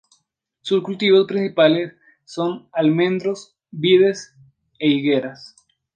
Sus 0.61 0.81
cultivos 0.81 1.27
principles 1.27 1.93
son 2.25 2.61
los 2.63 2.63
almendros, 2.73 3.55
vides 3.69 4.33
e 4.79 4.87
higueras. 4.87 5.55